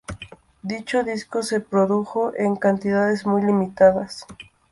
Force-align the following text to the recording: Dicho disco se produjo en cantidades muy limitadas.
Dicho 0.63 1.03
disco 1.03 1.43
se 1.43 1.59
produjo 1.59 2.33
en 2.35 2.55
cantidades 2.55 3.27
muy 3.27 3.43
limitadas. 3.43 4.25